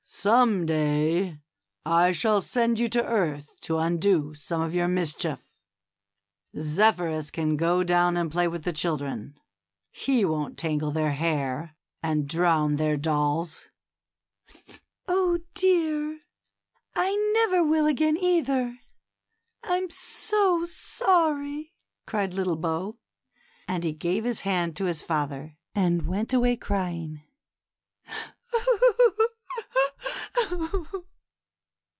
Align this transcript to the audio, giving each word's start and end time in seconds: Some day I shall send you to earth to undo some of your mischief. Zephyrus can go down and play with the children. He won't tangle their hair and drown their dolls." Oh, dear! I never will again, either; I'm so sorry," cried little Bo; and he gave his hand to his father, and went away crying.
Some 0.21 0.67
day 0.67 1.39
I 1.83 2.11
shall 2.11 2.43
send 2.43 2.77
you 2.77 2.87
to 2.89 3.03
earth 3.03 3.55
to 3.61 3.79
undo 3.79 4.35
some 4.35 4.61
of 4.61 4.75
your 4.75 4.87
mischief. 4.87 5.57
Zephyrus 6.55 7.31
can 7.31 7.57
go 7.57 7.81
down 7.83 8.15
and 8.17 8.31
play 8.31 8.47
with 8.47 8.63
the 8.63 8.73
children. 8.73 9.39
He 9.89 10.23
won't 10.23 10.59
tangle 10.59 10.91
their 10.91 11.13
hair 11.13 11.75
and 12.03 12.29
drown 12.29 12.75
their 12.75 12.97
dolls." 12.97 13.69
Oh, 15.07 15.39
dear! 15.55 16.19
I 16.95 17.15
never 17.33 17.63
will 17.63 17.87
again, 17.87 18.15
either; 18.17 18.77
I'm 19.63 19.89
so 19.89 20.65
sorry," 20.65 21.73
cried 22.05 22.35
little 22.35 22.57
Bo; 22.57 22.99
and 23.67 23.83
he 23.83 23.91
gave 23.91 24.23
his 24.25 24.41
hand 24.41 24.75
to 24.75 24.85
his 24.85 25.01
father, 25.01 25.57
and 25.73 26.05
went 26.05 26.31
away 26.31 26.57
crying. 26.57 27.23